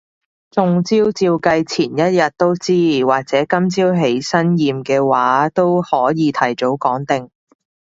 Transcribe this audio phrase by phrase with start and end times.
[0.49, 2.73] 中招照計前一日都知，
[3.05, 7.29] 或者今朝起身驗嘅話都可以提早講定